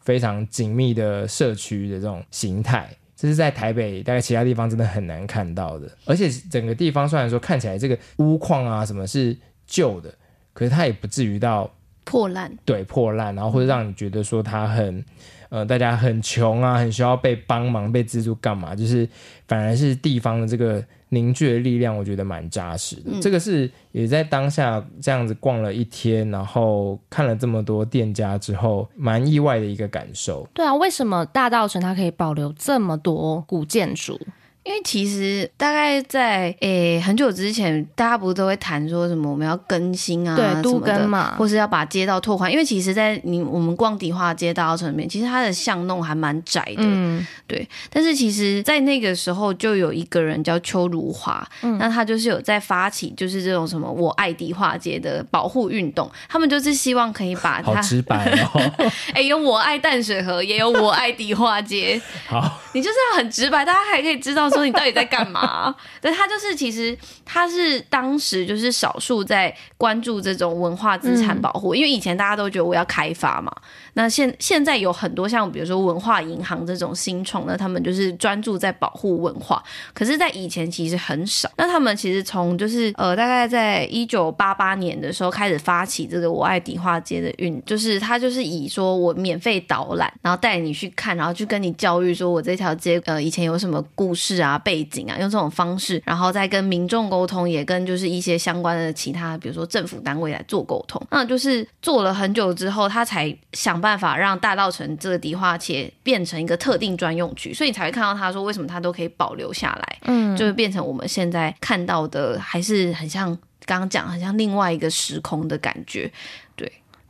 [0.00, 5.90] 非常紧密的社区的这种形态，这是在台北大概其他地方真的很难看到的。
[6.04, 9.34] 而且整个地方虽然说看起来这个屋况啊什么是
[9.66, 10.14] 旧的，
[10.52, 11.74] 可是它也不至于到
[12.04, 15.02] 破烂，对，破烂，然后或者让你觉得说它很。
[15.48, 18.74] 呃，大家很穷啊，很需要被帮忙、被资助，干嘛？
[18.74, 19.08] 就是
[19.46, 23.04] 反而是地方的这个凝聚的力量，我觉得蛮扎实的。
[23.06, 30.46] 嗯、这个是也在当下这样子逛了一天，然后看了这么多店家之后，蛮意外的一个感受。
[30.52, 34.20] 对啊，为什么大道城它可以保留这么多古建筑？
[34.68, 42.52] 因为其实大概在诶、欸、很久之前，大家不是都会谈说什么我们要更新啊，对，都更嘛，或是要把街道拓宽。
[42.52, 47.66] 因为其实，在你我们逛迪化街大稻埕里面，其实它的巷弄还蛮窄的，嗯，对。
[47.88, 56.10] 但是其实，在那个时候，就有一个人叫邱如华，嗯，那他就是有在发起，就是这种什么我爱迪化街的保护运动。
[56.28, 58.60] 他们就是希望可以把它好直白哦，
[59.16, 61.98] 哎、欸，有我爱淡水河，也有我爱迪化街。
[62.26, 64.57] 好，你就是要很直白，大家还可以知道说。
[64.58, 65.74] 说你到底在干嘛？
[66.00, 73.50] 对，他就是，其实他是当时就是少数在关注这种文化资产保护，嗯，因为以前大家都觉得我要开发嘛。
[73.94, 79.62] 那现现在有很多像比如说文化银行这种新创，那他们就是专注在保护文化。
[79.92, 81.50] 可是，在以前其实很少。
[81.56, 94.47] 那他们其实从就是呃，大概在一九八八年的时候开始发起这个“我爱迪化街”的运，就是他就是以说我免费导览，然后带你去看，然后去跟你教育说我这条街呃以前有什么故事啊。
[94.48, 101.00] 啊，背景啊，用这种方式，然后再跟民众沟通，也跟就是一些相关的其他，比如说政府单位来做沟通。
[101.10, 116.12] 那就是做了很久之后，他才想办法让大道城这个迪化街变成一个特定专用区，所以你才会看到他说为什么他都可以保留下来，嗯，就是变成我们现在看到的，还是很像刚刚讲，很像另外一个时空的感觉，对。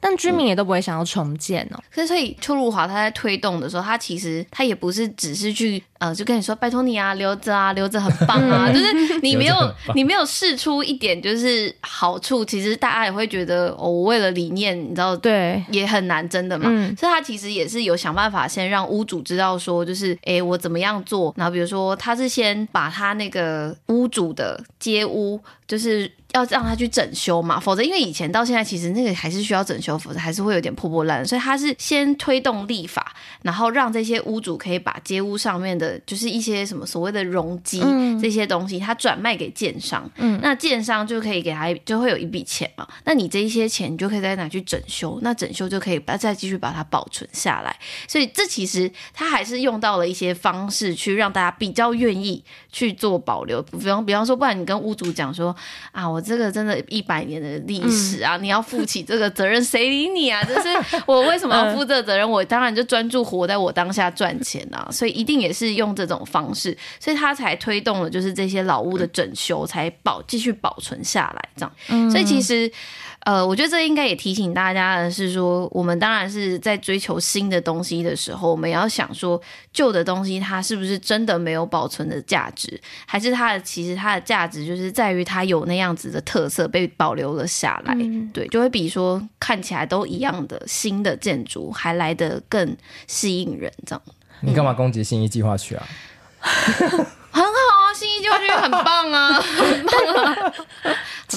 [0.01, 1.81] 但居民也都不会想要重建哦。
[1.93, 8.71] 可是，所以邱如华他在推动的时候，他其实他也不是只是去呃，就跟你说拜托你啊，留着啊，留着很棒啊。
[8.73, 9.55] 就是你没有
[9.95, 16.67] 你没有试出一点就是好处，其实大家也会觉得哦，我为了理念，你知道对，也很难真的嘛。
[16.69, 16.97] 嗯。
[16.97, 21.35] 所以他其实也是有想办法先让屋主知道说，就是哎，我怎么样做。
[21.37, 26.11] 然后比如说，他是先把他那个屋主的街屋，就是。
[26.35, 31.25] 要让他去整修嘛，否则因为以前到现在其实那个还是需要整修，否则还是会有点破破烂。
[31.25, 40.09] 所以他是先推动立法，然后让这些屋主可以把街屋上面的，就是一些什么所谓的容积、嗯、这些东西，他转卖给建商。
[40.17, 42.87] 嗯，那建商就可以给他就会有一笔钱嘛。
[43.05, 47.75] 那你这一些钱，你就可以再拿去整修，那整修就可以把再继续把它保存下来。
[48.07, 53.62] 所以这其实他还是用到了一些方式去让大家比较愿意去做保留。
[53.62, 55.57] 比方比方说，不然你跟屋主讲说，
[55.93, 60.42] 啊，我这个真的一百年的历史啊，嗯、你要负起这个责任，谁理你啊？
[60.44, 60.68] 就是
[61.07, 62.28] 我为什么要负这个责任？
[62.28, 71.72] 我当然就专注活在我当下赚钱啊，所以一定也是用这种方式，所以他才推动了就是这些老屋的整修，才保继续保存下来这样。
[71.88, 72.70] 嗯、所以其实。
[73.29, 79.38] 呃，我觉得这应该也提醒大家的是说，我们当然是在追求新的东西的时候，我们也要想说，
[79.71, 92.75] 旧的东西它是不是真的没有保存的价值，还是它的其实它的价值就是在于它有那样子的特色被保留了下来，嗯、对，就会比说看起来都一样的新的建筑还来得更
[93.07, 94.03] 吸引人，这样。
[94.41, 95.87] 你干嘛攻击新一计划区啊？
[96.41, 100.53] 很好啊，新一计划区很棒啊，很棒啊。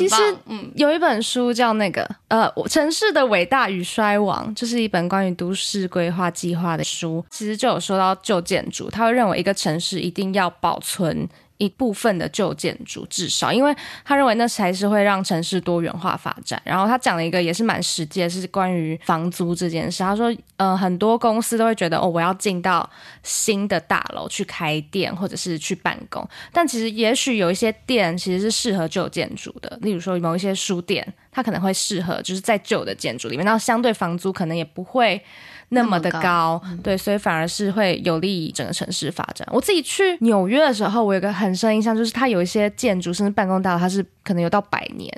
[0.07, 7.23] 其实，嗯，有一本书叫那个呃，城市的伟大与衰亡，就是一本关于都市规划计划的书。
[7.29, 11.27] 其实就有说到旧建筑，他会认为一个城市一定要保存。
[11.61, 16.59] 一部分的旧建筑，至少，因为他认为那才是会让城市多元化发展。
[16.65, 20.01] 然后他讲了一个也是蛮实际的，是关于房租这件事。
[20.01, 22.89] 他说，呃，很多公司都会觉得，哦，我要进到
[23.21, 35.23] 新的大楼去开店或者是去办公，但其实也许有一些店其实是适合旧建筑的，例如说某一些书店，它可能会适合就是在旧的建筑里面，那相对房租可能也不会。
[35.73, 39.47] 那么的高，对，所以反而是会有利于整个城市发展。
[39.51, 45.09] 我自己去纽约的时候，我有个很深印象，就是它有一些建筑，甚至办公大楼，它是可能有到百年。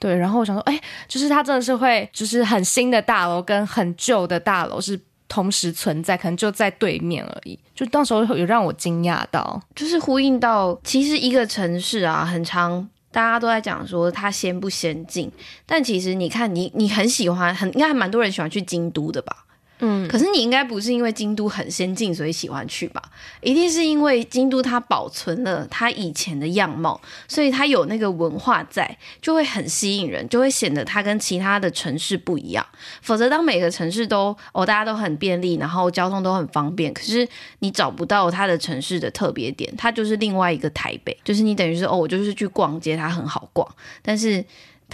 [0.00, 7.56] 对，然后我想说，哎，就是它真的是会，就是很新的大楼跟很旧的大楼是同时存在，可能就在对面而已。
[7.72, 15.30] 就到时候有让我惊讶到，就是呼应到，其实一个城市啊，很长大家都在讲说它先不先进，
[15.64, 19.44] 但其实你看你，你你很喜欢，很应该还蛮多人喜欢去京都的吧？
[19.84, 23.02] 嗯，可是你应该不是因为京都很先进，所以喜欢去吧？
[23.40, 32.64] 一定是因为京都它保存了它以前的样貌，所以它有那个文化在，就会很吸引人，就会显得它跟其他的城市不一样。
[33.02, 43.68] 否则，当每个城市都哦大家都很便利，然后交通都很方便，可是你找不到它的城市的特别点，它就是另外一个台北，就是你等于是哦，我就是去逛街，它很好逛，
[44.00, 44.44] 但是。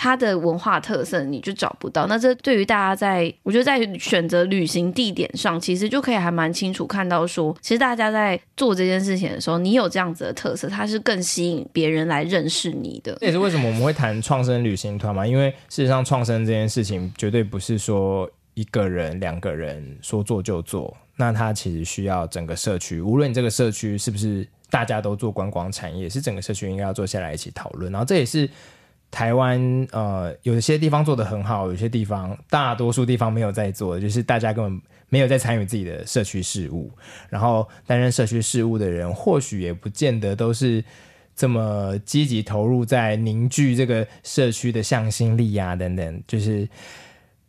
[0.01, 13.13] 它的文化特色你就找不到，那这对于大家在，我觉得在选择旅行地点上，其实就可以还蛮清楚看到说，其实大家在做这件事情的时候，你有这样子的特色，它是更吸引别人来认识你的。
[13.19, 28.49] 这也是为什么我们会谈创生旅行团嘛，因为事实上创生这件事情绝对不是说一个人、两个人说做就做，那它其实需要整个社区，无论你这个社区是不是大家都做观光产业，是整个社区应该要坐下来一起讨论，然后这也是。
[29.11, 36.90] 台湾呃，有些地方做得很好，有些地方大多数地方没有在做，就是大家根本没有在参与自己的社区事务，
[37.29, 40.85] 然后担任社区事务的人，或许也不见得都是
[41.35, 46.68] 这么积极投入在凝聚这个社区的向心力啊，等等，就是。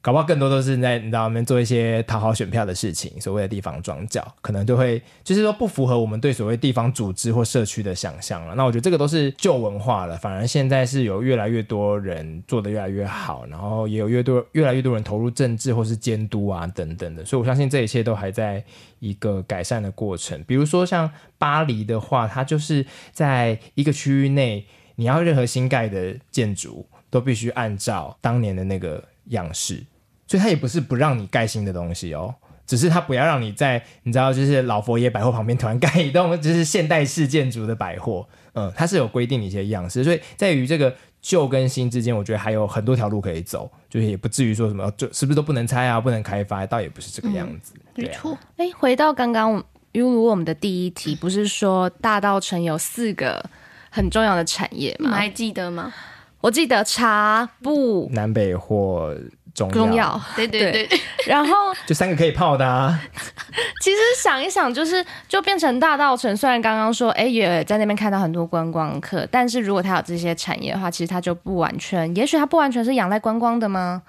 [0.02, 8.56] 搞不好更多都是在你知道，我们做一些讨好选票的事情，所谓的地方庄脚，可能就会就是说不符合我们对所谓地方组织或社区的想象了。
[8.56, 18.64] 那我觉得这个都是旧文化了，反而现在是有越来越多人做的越来越好，然后也有越多越来越多人投入政治或是监督啊等等的，所以我相信这一切都还在
[19.00, 20.42] 一个改善的过程。
[20.48, 29.04] 比如说像巴黎的话，它就是在一个区域内，你要任何新盖的建筑都必须按照当年的那个。
[29.30, 29.84] 样式，
[30.28, 32.36] 所以它也不是不让你盖新的东西哦，
[32.68, 47.74] 只是它不要让你在你知道，就是老佛爷百货旁边突然盖一栋 就是现代式建筑的百货，嗯，它是有规定一些样式，所以在于这个旧跟新之间，我觉得还有很多条路可以走，就是也不至于说什么就是不是都不能拆啊，不能开发，倒也不是这个样子。
[47.96, 53.44] 没错，哎，回到刚刚，犹如我们的第一题，不是说大道城有四个
[53.90, 55.10] 很重要的产业吗？
[55.10, 55.92] 你还记得吗？
[56.42, 59.14] 我记得茶布南北货
[59.54, 61.54] 中中药，对对对，对，然后
[61.86, 62.98] 就三个可以泡的啊。
[63.84, 66.36] 其实想一想，就是就变成大道城。
[66.38, 74.02] 虽然刚刚说，哎，也在那边看到很多观光客，但是如果它有这些产业的话，其实它就不完全，也许它不完全是仰赖观光的吗？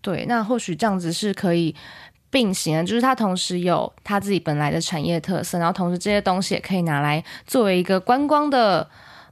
[0.00, 1.72] 对，那或许这样子是可以
[2.28, 8.88] 并行的，就是它同时有它自己本来的产业特色，然后同时这些东西也可以拿来作为一个观光的。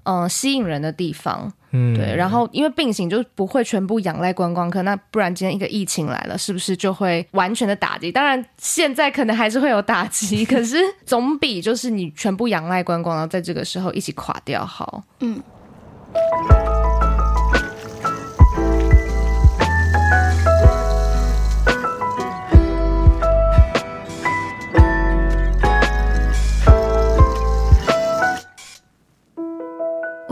[0.09, 8.11] 嗯、呃，吸引人的地方，嗯，对，然后因为并行就不会全部仰赖观光客，那不然今天一个疫情来了，是不是就会完全的打击？
[8.11, 15.03] 当然现在可能还是会有打击，可是总比就是你全部仰赖观光，然后在这个时候一起垮掉好。
[15.21, 15.43] 嗯。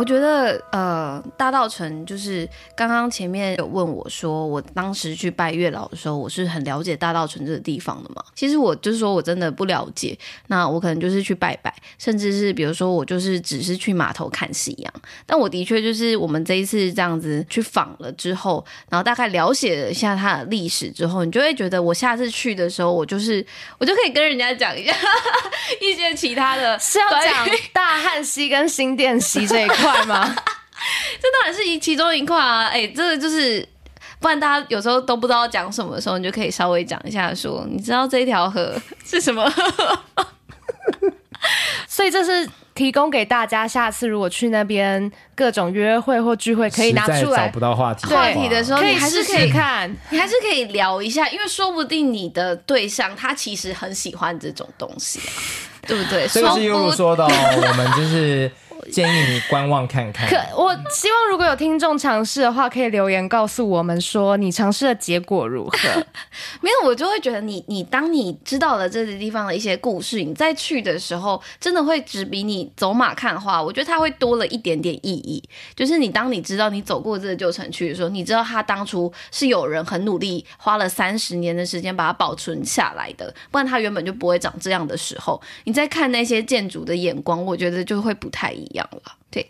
[0.05, 2.47] 我觉得呃，大道城就是
[2.77, 8.23] 刚刚前面有问我说，我当时去拜月老的时候，我是很了解大道城这个地方的嘛。
[8.35, 10.15] 其实我就是说我真的不了解，
[10.49, 14.93] 那我可能就是去拜拜，甚至是比如说我就是只是去码头看夕阳。
[15.25, 23.43] 但我的确就是我们这一次这样子去访了之后，然后大概了解了一下它的历史之后，你就会觉得我下次去的时候，我就是
[23.79, 24.93] 我就可以跟人家讲一下
[25.81, 29.94] 一些其他的，是要讲大汉溪跟新店溪这一块。
[29.95, 30.25] 快吗？
[31.21, 32.67] 这当然是一其中一块啊！
[32.67, 33.67] 哎、欸，这个就是，
[34.21, 38.75] 不然大家有时候都不知道讲什么的时候，你就可以稍微讲一下说，说你知道这一条河
[39.05, 39.51] 是什么？
[41.89, 47.47] 所以这是提供给大家，下次如果去那边各种约会或聚会，可以拿出来。
[47.47, 55.33] 找不到话题话题的时候，你还是可以看，你还是可以聊一下，因为说不定你的对象他其实很喜欢这种东西啊，
[55.87, 56.29] 对不对？
[56.29, 58.51] 这个是悠悠说的哦，我们就是。
[58.91, 60.29] 建议你观望看看。
[60.29, 65.79] 可我希望如果有听众尝试的话，可以留言告诉我们说你尝试的结果如何。
[66.61, 73.63] 没有，我就会觉得你你当你知道了这个地方的一些故事，你再去的时候，真的会只比你走马看花。
[73.63, 75.43] 我觉得它会多了一点点意义。
[75.75, 88.89] 就是你当你知道你走过这个旧城区的时候，你知道它当初是有人很努力花了三十年的时间把它保存下来的，不然它原本就不会长这样的时候，你再看那些建筑的眼光，我觉得就会不太一样。
[89.31, 89.45] 对，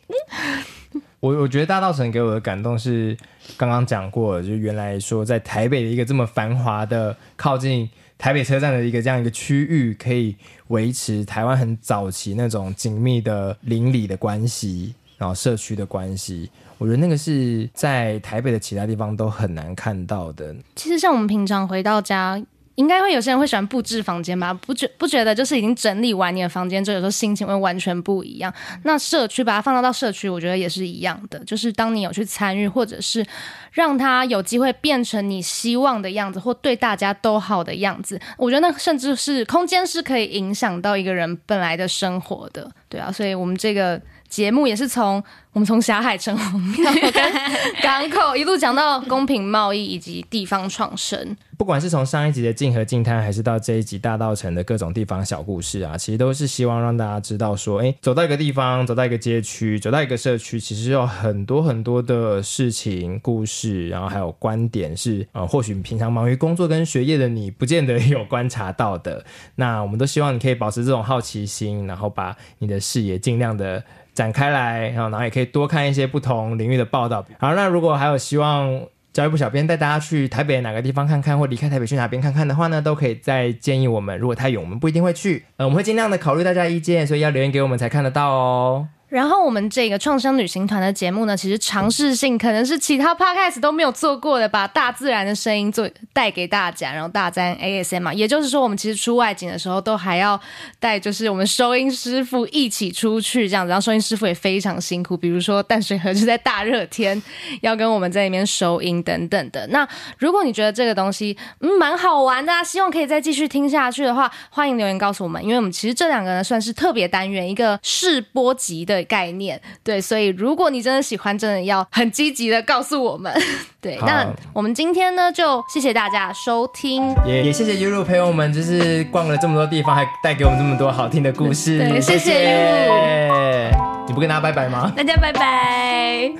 [1.21, 3.15] 我我觉得大道城给我的感动是
[3.59, 10.35] 刚刚讲过，就原来说在台北的一个这么繁华的、靠近台北车站的一个这样一个区域，可以
[10.69, 20.57] 维持台湾很早期那种紧密的邻里的关系，然后社区的关系，我觉得那个是在台北的其他地方都很难看到的。
[20.77, 22.43] 其实像我们平常回到家。
[22.77, 24.53] 应该会有些人会喜欢布置房间吧？
[24.53, 28.53] 不觉不觉得就是已经整理完你的房间之后，有时候心情会完全不一样。
[28.83, 31.39] 那社区把它放到到社区，我觉得也是一样的。
[31.45, 33.25] 就是当你有去参与，或者是
[33.73, 42.71] 让它有机会变成你希望的样子，或对大家都好的样子，我觉得那甚至是空间是可以影响到一个人本来的生活的。
[42.89, 44.01] 对啊，所以我们这个。
[44.35, 45.23] 节目也是从
[45.53, 47.33] 我们从霞海城隍庙跟
[47.81, 51.37] 港口一路讲到公平贸易以及地方创生。
[51.57, 69.25] 不管是从上一集的静和静滩，还是到这一集大道城的各种地方小故事啊，其实都是希望让大家知道说，哎，走到一个地方，走到一个街区，走到一个社区，其实有很多很多的事情、故事，然后还有观点是呃，或许平常忙于工作跟学业的你，不见得有观察到的。
[69.55, 73.81] 那我们都希望你可以保持这种好奇心，然后把你的视野尽量的。
[74.15, 77.25] 展开来，然后然后也可以多看一些不同领域的报道。
[77.39, 78.81] 好，那如果还有希望
[79.13, 84.19] 教育部小编带大家去台北哪个地方看看，或离开台北去哪边看看的话呢，都可以再建议我们。
[84.19, 88.89] 如果太远，我们不一定会去，呃，我们会尽量的考虑大家意见，所以要留言给我们才看得到哦。
[89.15, 100.41] 然后我们这个创伤旅行团的节目呢，其实尝试性可能是其他 podcast 都没有做过的，把大自然的声音做带给大家，然后大自然 ASM 嘛，也就是说，我们其实出外景的时候都还要
[100.81, 107.23] 带，就是我们收音师傅一起出去这样子，然后收音师傅也非常辛苦，比如说淡水河就在大热天
[107.61, 109.65] 要跟我们在里面收音等等的。
[109.69, 109.89] 那
[110.19, 119.04] 如果你觉得这个东西嗯蛮好玩的啊，希望可以再继续听下去的话，欢迎留言告诉我们，因为我们其实这两个呢算是特别单元，一个试播集的。
[119.05, 123.33] 概念对，所以如果你真的喜欢，真的要很积极的告诉我们。
[123.81, 131.79] 对，那我们今天呢，就谢谢大家收听，也也谢谢悠悠陪我们，就是逛了这么多地方，还带给我们这么多好听的故事。
[131.79, 133.71] 对，谢谢悠悠。
[134.07, 134.93] 你不跟大家拜拜吗？
[134.97, 136.31] 大家拜拜。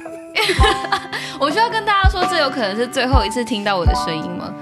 [1.39, 4.53] 我需要跟大家说，这有可能是最后一次听到我的声音吗？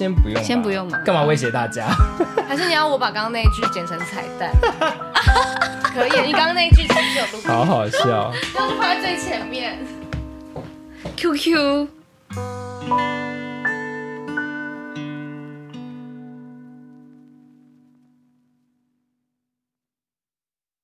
[0.00, 0.98] 先不用，先不用嘛。
[1.04, 1.84] 干嘛威胁大家？
[2.48, 4.50] 还是你要我把刚刚那一句剪成彩蛋？
[5.94, 7.42] 可以，你刚刚那一句其实有录。
[7.46, 8.32] 好好笑。
[8.54, 9.78] 然 后就放在最前面。
[11.18, 11.86] QQ。